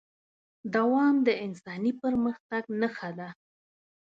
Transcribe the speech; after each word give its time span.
دوام 0.73 1.15
د 1.27 1.29
انساني 1.45 1.91
پرمختګ 2.01 2.63
نښه 2.81 3.09
ده. 3.19 3.29